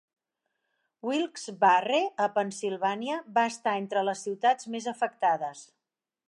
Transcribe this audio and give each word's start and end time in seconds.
Wilkes-Barre, 1.09 1.99
a 2.25 2.27
Pennsilvània, 2.37 3.19
va 3.37 3.45
estar 3.53 3.75
entre 3.83 4.05
les 4.09 4.25
ciutats 4.29 4.71
més 4.79 4.89
afectades. 4.95 5.63